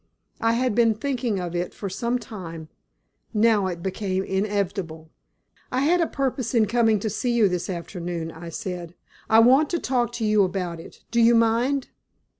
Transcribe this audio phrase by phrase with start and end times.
[0.39, 2.69] I had been thinking of it for some time,
[3.35, 5.11] now it became inevitable.
[5.71, 8.95] "I had a purpose in coming to see you this afternoon," I said.
[9.29, 11.03] "I want to talk to you about it.
[11.11, 11.89] Do you mind?"